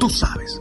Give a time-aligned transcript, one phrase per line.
[0.00, 0.58] Tú sabes.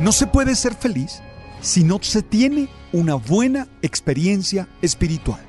[0.00, 1.20] No se puede ser feliz
[1.60, 5.40] si no se tiene una buena experiencia espiritual.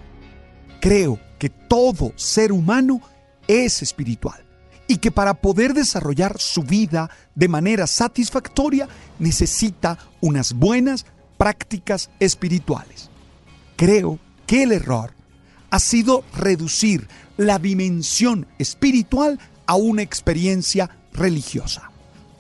[0.82, 3.02] Creo que todo ser humano
[3.48, 4.44] es espiritual
[4.88, 8.90] y que para poder desarrollar su vida de manera satisfactoria
[9.20, 11.06] necesita unas buenas
[11.38, 13.10] prácticas espirituales.
[13.78, 15.14] Creo que el error
[15.70, 21.92] ha sido reducir la dimensión espiritual a una experiencia religiosa.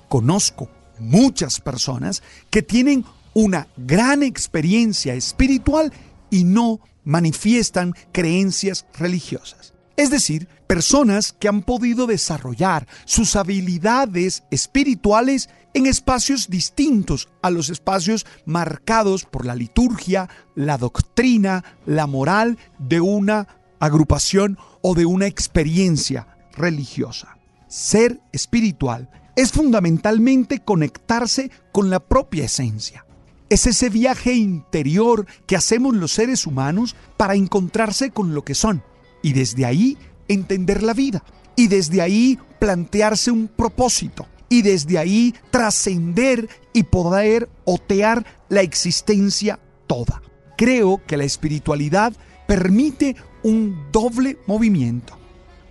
[0.10, 5.92] Conozco muchas personas que tienen una gran experiencia espiritual
[6.30, 9.74] y no manifiestan creencias religiosas.
[9.98, 17.70] Es decir, personas que han podido desarrollar sus habilidades espirituales en espacios distintos a los
[17.70, 23.48] espacios marcados por la liturgia, la doctrina, la moral de una
[23.80, 27.38] agrupación o de una experiencia religiosa.
[27.68, 33.06] Ser espiritual es fundamentalmente conectarse con la propia esencia.
[33.50, 38.84] Es ese viaje interior que hacemos los seres humanos para encontrarse con lo que son
[39.22, 39.98] y desde ahí
[40.28, 41.24] entender la vida
[41.56, 49.60] y desde ahí plantearse un propósito y desde ahí trascender y poder otear la existencia
[49.88, 50.22] toda.
[50.58, 52.14] Creo que la espiritualidad
[52.48, 55.18] permite un doble movimiento.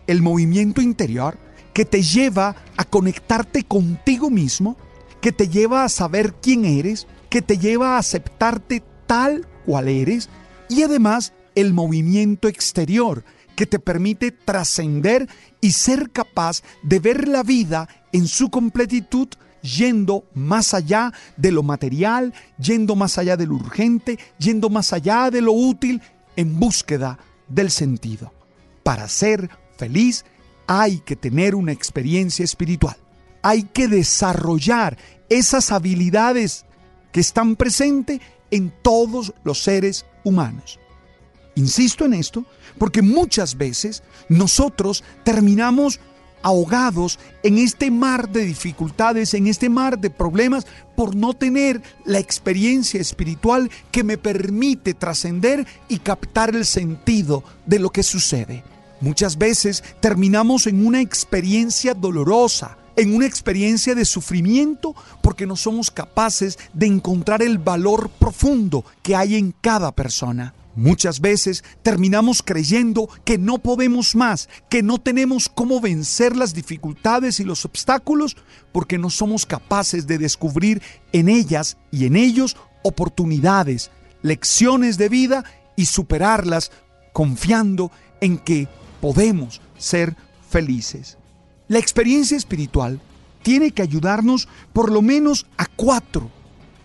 [0.07, 1.39] El movimiento interior
[1.73, 4.77] que te lleva a conectarte contigo mismo,
[5.21, 10.29] que te lleva a saber quién eres, que te lleva a aceptarte tal cual eres
[10.69, 13.25] y además el movimiento exterior
[13.57, 15.29] que te permite trascender
[15.61, 19.29] y ser capaz de ver la vida en su completitud
[19.63, 25.31] yendo más allá de lo material, yendo más allá de lo urgente, yendo más allá
[25.31, 26.03] de lo útil
[26.37, 28.33] en búsqueda del sentido.
[28.83, 30.25] Para ser feliz
[30.67, 32.97] hay que tener una experiencia espiritual.
[33.43, 34.97] Hay que desarrollar
[35.29, 36.65] esas habilidades
[37.13, 38.21] que están presentes
[38.51, 40.79] en todos los seres humanos.
[41.55, 42.45] Insisto en esto
[42.79, 46.01] porque muchas veces nosotros terminamos
[46.43, 52.19] ahogados en este mar de dificultades, en este mar de problemas, por no tener la
[52.19, 58.63] experiencia espiritual que me permite trascender y captar el sentido de lo que sucede.
[59.01, 65.91] Muchas veces terminamos en una experiencia dolorosa, en una experiencia de sufrimiento porque no somos
[65.91, 70.55] capaces de encontrar el valor profundo que hay en cada persona.
[70.77, 77.39] Muchas veces terminamos creyendo que no podemos más, que no tenemos cómo vencer las dificultades
[77.39, 78.37] y los obstáculos,
[78.73, 85.45] porque no somos capaces de descubrir en ellas y en ellos oportunidades, lecciones de vida
[85.77, 86.73] y superarlas
[87.13, 88.69] confiando en que
[89.05, 90.17] podemos ser
[90.49, 91.19] felices.
[91.69, 93.03] La experiencia espiritual
[93.43, 96.31] tiene que ayudarnos por lo menos a cuatro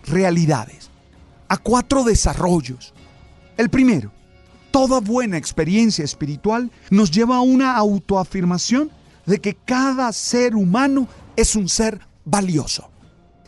[0.04, 0.90] realidades,
[1.48, 2.92] a cuatro desarrollos
[3.56, 4.12] el primero,
[4.70, 8.90] toda buena experiencia espiritual nos lleva a una autoafirmación
[9.24, 12.90] de que cada ser humano es un ser valioso.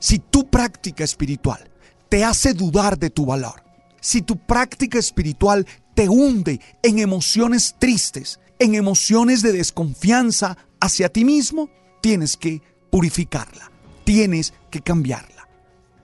[0.01, 1.71] Si tu práctica espiritual
[2.09, 3.63] te hace dudar de tu valor,
[4.01, 11.25] si tu práctica espiritual te hunde en emociones tristes, en emociones de desconfianza hacia ti
[11.25, 13.71] mismo, tienes que purificarla,
[14.05, 15.49] tienes que cambiarla.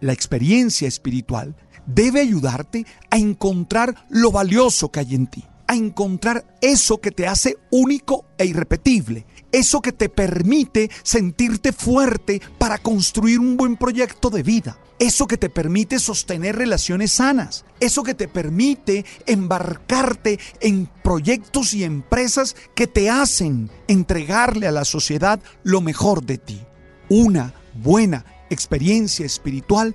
[0.01, 1.57] La experiencia espiritual
[1.87, 5.45] debe ayudarte a encontrar lo valioso que hay en ti.
[5.71, 12.41] a encontrar eso que te hace único e irrepetible, eso que te permite sentirte fuerte
[12.57, 18.03] para construir un buen proyecto de vida, eso que te permite sostener relaciones sanas, eso
[18.03, 25.41] que te permite embarcarte en proyectos y empresas que te hacen entregarle a la sociedad
[25.63, 26.61] lo mejor de ti.
[27.09, 29.95] Una buena experiencia espiritual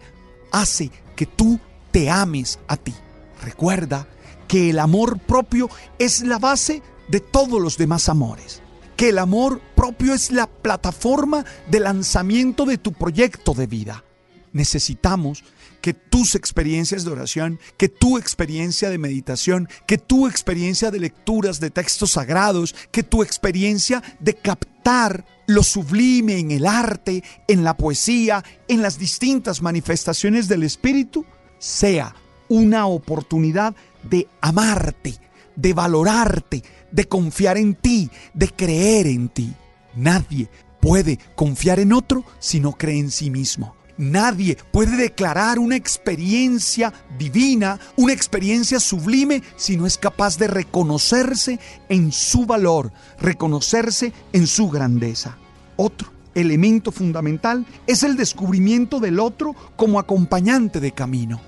[0.52, 1.60] hace que tú
[1.92, 2.94] te ames a ti.
[3.42, 4.08] Recuerda
[4.48, 8.62] que el amor propio es la base de todos los demás amores.
[8.96, 14.04] Que el amor propio es la plataforma de lanzamiento de tu proyecto de vida.
[14.54, 15.44] Necesitamos
[15.82, 21.60] que tus experiencias de oración, que tu experiencia de meditación, que tu experiencia de lecturas
[21.60, 27.76] de textos sagrados, que tu experiencia de captar lo sublime en el arte, en la
[27.76, 31.26] poesía, en las distintas manifestaciones del Espíritu,
[31.60, 32.16] sea
[32.48, 35.16] una oportunidad de amarte,
[35.56, 39.54] de valorarte, de confiar en ti, de creer en ti.
[39.96, 40.50] Nadie
[40.80, 43.76] puede confiar en otro si no cree en sí mismo.
[43.98, 51.60] Nadie puede declarar una experiencia divina, una experiencia sublime, si no es capaz de reconocerse
[51.90, 55.38] en su valor, reconocerse en su grandeza.
[55.76, 61.40] Otro elemento fundamental es el descubrimiento del otro como acompañante de camino.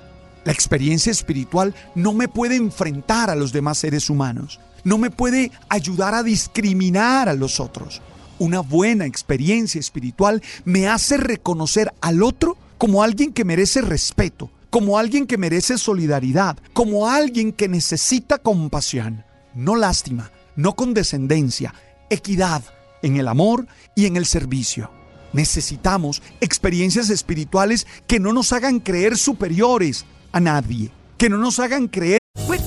[0.43, 5.51] La experiencia espiritual no me puede enfrentar a los demás seres humanos, no me puede
[5.69, 8.03] ayudar a discriminar a los otros.
[8.37, 14.99] Una buena experiencia espiritual me hace reconocer al otro como alguien que merece respeto, como
[14.99, 19.23] alguien que merece solidaridad, como alguien que necesita compasión,
[19.53, 21.73] no lástima, no condescendencia,
[22.09, 22.61] equidad
[23.01, 24.91] en el amor y en el servicio.
[25.31, 31.87] Necesitamos experiencias espirituales que no nos hagan creer superiores a nadie, que no nos hagan
[31.87, 32.19] creer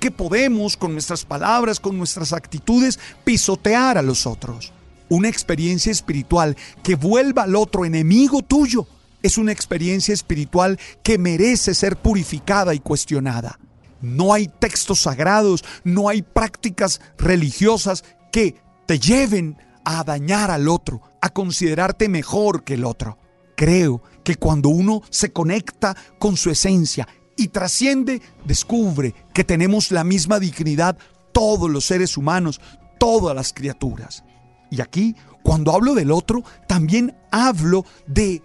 [0.00, 4.72] Que podemos con nuestras palabras, con nuestras actitudes, pisotear a los otros.
[5.08, 8.86] Una experiencia espiritual que vuelva al otro enemigo tuyo
[9.22, 13.58] es una experiencia espiritual que merece ser purificada y cuestionada.
[14.00, 18.02] No hay textos sagrados, no hay prácticas religiosas
[18.32, 18.56] que
[18.86, 23.18] te lleven a dañar al otro, a considerarte mejor que el otro.
[23.56, 27.06] Creo que cuando uno se conecta con su esencia
[27.40, 30.98] y trasciende, descubre que tenemos la misma dignidad
[31.32, 32.60] todos los seres humanos,
[32.98, 34.24] todas las criaturas.
[34.70, 38.42] Y aquí, cuando hablo del otro, también hablo de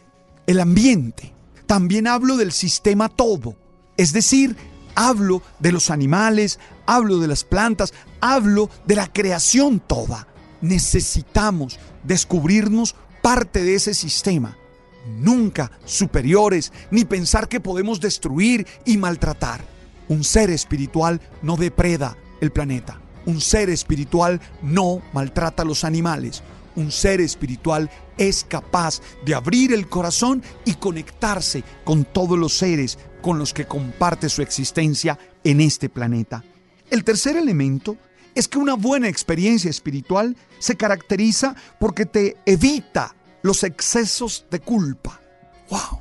[0.47, 1.33] el ambiente,
[1.67, 3.57] también hablo del sistema todo.
[3.97, 4.55] Es decir,
[4.95, 10.25] hablo de los animales, hablo de las plantas, hablo de la creación toda.
[10.61, 14.57] Necesitamos descubrirnos parte de ese sistema
[15.05, 19.61] nunca superiores, ni pensar que podemos destruir y maltratar.
[20.07, 22.99] Un ser espiritual no depreda el planeta.
[23.25, 26.43] Un ser espiritual no maltrata a los animales.
[26.75, 32.99] Un ser espiritual es capaz de abrir el corazón y conectarse con todos los seres
[33.21, 36.43] con los que comparte su existencia en este planeta.
[36.91, 37.97] El tercer elemento
[38.35, 45.21] es que una buena experiencia espiritual se caracteriza porque te evita los excesos de culpa.
[45.69, 45.99] ¡Wow!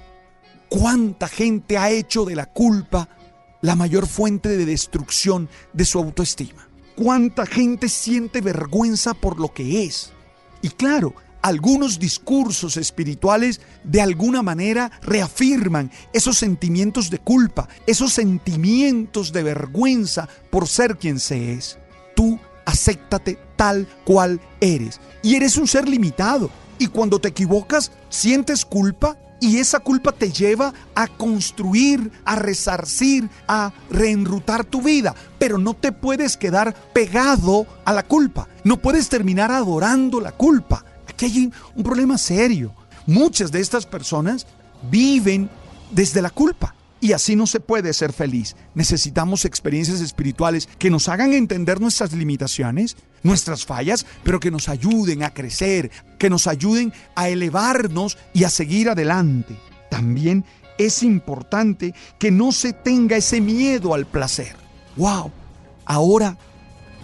[0.70, 3.06] ¿Cuánta gente ha hecho de la culpa
[3.60, 6.66] la mayor fuente de destrucción de su autoestima?
[6.96, 10.10] ¿Cuánta gente siente vergüenza por lo que es?
[10.62, 19.34] Y claro, algunos discursos espirituales de alguna manera reafirman esos sentimientos de culpa, esos sentimientos
[19.34, 21.76] de vergüenza por ser quien se es.
[22.16, 24.98] Tú acéptate tal cual eres.
[25.22, 26.50] Y eres un ser limitado.
[26.78, 33.28] Y cuando te equivocas, sientes culpa y esa culpa te lleva a construir, a resarcir,
[33.46, 35.14] a reenrutar tu vida.
[35.38, 38.48] Pero no te puedes quedar pegado a la culpa.
[38.64, 40.84] No puedes terminar adorando la culpa.
[41.06, 42.72] Aquí hay un problema serio.
[43.06, 44.46] Muchas de estas personas
[44.90, 45.50] viven
[45.90, 46.74] desde la culpa.
[47.04, 48.56] Y así no se puede ser feliz.
[48.75, 55.23] Necesitamos experiencias espirituales que nos hagan entender nuestras limitaciones, nuestras fallas, pero que nos ayuden
[55.23, 59.54] a crecer, que nos ayuden a elevarnos y a seguir adelante.
[59.90, 60.46] También
[60.78, 64.56] es importante que no se tenga ese miedo al placer.
[64.96, 65.30] ¡Wow!
[65.84, 66.38] Ahora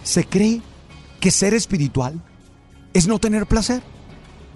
[0.03, 0.63] se cree
[1.21, 2.19] que ser espiritual
[2.95, 3.83] es no tener placer.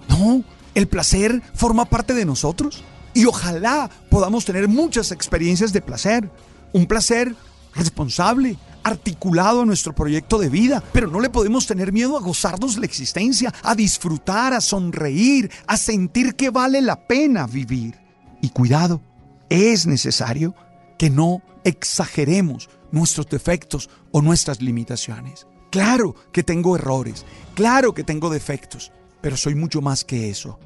[0.09, 2.83] No, el placer forma parte de nosotros
[3.15, 6.29] y ojalá podamos tener muchas experiencias de placer.
[6.73, 7.33] Un placer
[7.73, 12.77] responsable, articulado a nuestro proyecto de vida, pero no le podemos tener miedo a gozarnos
[12.77, 17.97] la existencia, a disfrutar, a sonreír, a sentir que vale la pena vivir.
[18.41, 19.01] Y cuidado,
[19.49, 20.53] es necesario
[20.97, 25.47] que no exageremos nuestros defectos o nuestras limitaciones.
[25.71, 28.91] Claro que tengo errores, claro que tengo defectos,
[29.21, 30.59] pero soy mucho más que eso.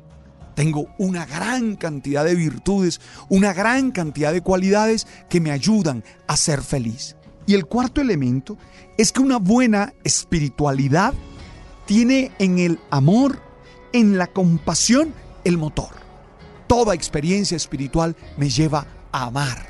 [0.59, 2.99] Tengo una gran cantidad de virtudes,
[3.29, 7.15] una gran cantidad de cualidades que me ayudan a ser feliz.
[7.45, 8.57] Y el cuarto elemento
[8.97, 11.13] es que una buena espiritualidad
[11.85, 13.39] tiene en el amor,
[13.93, 15.13] en la compasión,
[15.45, 15.91] el motor.
[16.67, 19.65] Toda experiencia espiritual me lleva a amar,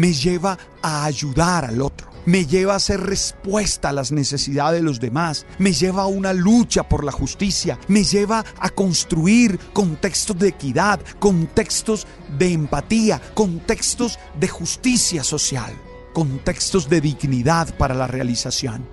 [0.00, 4.84] me lleva a ayudar al otro me lleva a hacer respuesta a las necesidades de
[4.84, 10.38] los demás, me lleva a una lucha por la justicia, me lleva a construir contextos
[10.38, 12.06] de equidad, contextos
[12.38, 15.72] de empatía, contextos de justicia social,
[16.12, 18.86] contextos de dignidad para la realización.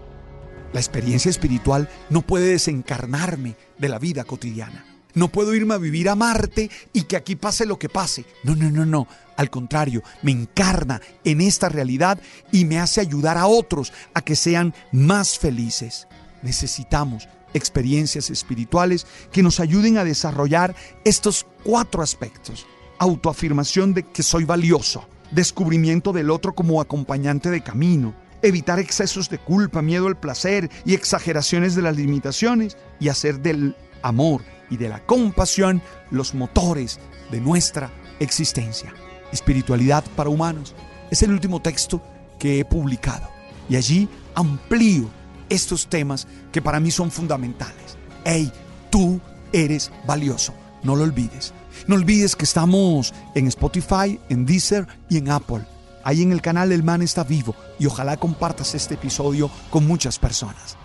[0.72, 4.97] La experiencia espiritual no puede desencarnarme de la vida cotidiana.
[5.18, 8.24] No puedo irme a vivir a Marte y que aquí pase lo que pase.
[8.44, 9.08] No, no, no, no.
[9.36, 12.22] Al contrario, me encarna en esta realidad
[12.52, 16.08] y me hace ayudar a otros a que sean más felices.
[16.44, 22.68] Necesitamos experiencias espirituales que nos ayuden a desarrollar estos cuatro aspectos.
[23.00, 29.40] Autoafirmación de que soy valioso, descubrimiento del otro como acompañante de camino, evitar excesos de
[29.40, 34.90] culpa, miedo al placer y exageraciones de las limitaciones y hacer del amor y de
[34.90, 35.82] la compasión
[36.12, 37.00] los motores
[37.32, 38.94] de nuestra existencia.
[39.32, 40.76] Espiritualidad para humanos
[41.12, 42.02] es el último texto
[42.40, 43.30] que he publicado
[43.70, 45.10] y allí amplío
[45.50, 47.98] estos temas que para mí son fundamentales.
[48.26, 48.52] Hey,
[48.90, 49.20] tú
[49.54, 51.54] eres valioso, no lo olvides.
[51.88, 55.66] No olvides que estamos en Spotify, en Deezer y en Apple.
[56.04, 60.18] Ahí en el canal El Man está vivo y ojalá compartas este episodio con muchas
[60.18, 60.76] personas.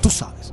[0.00, 0.52] Tú sabes.